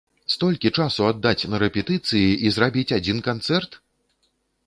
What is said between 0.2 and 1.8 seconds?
Столькі часу аддаць на